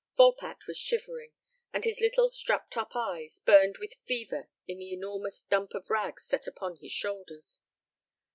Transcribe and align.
Volpatte 0.17 0.65
was 0.65 0.79
shivering, 0.79 1.31
and 1.71 1.85
his 1.85 1.99
little 1.99 2.27
strapped 2.27 2.75
up 2.75 2.95
eyes 2.95 3.37
burned 3.37 3.77
with 3.77 3.93
fever 4.03 4.49
in 4.67 4.79
the 4.79 4.91
enormous 4.91 5.41
dump 5.41 5.75
of 5.75 5.91
rags 5.91 6.25
set 6.25 6.47
upon 6.47 6.77
his 6.77 6.91
shoulders. 6.91 7.61